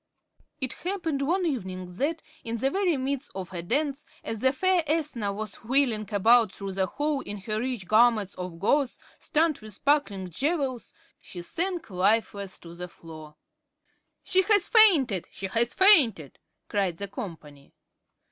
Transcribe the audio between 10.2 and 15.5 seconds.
jewels, she sank lifeless to the floor. "She has fainted, she